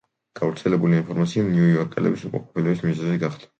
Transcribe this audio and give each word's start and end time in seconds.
გავრცელებული 0.37 0.97
ინფორმაცია 1.01 1.45
ნიუ-იორკელების 1.51 2.25
უკმაყოფილების 2.31 2.85
მიზეზი 2.89 3.23
გახდა. 3.29 3.49